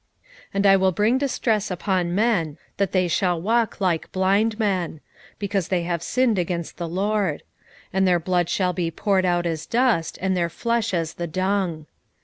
[0.49, 4.99] 1:17 And I will bring distress upon men, that they shall walk like blind men,
[5.37, 7.43] because they have sinned against the LORD:
[7.93, 11.85] and their blood shall be poured out as dust, and their flesh as the dung.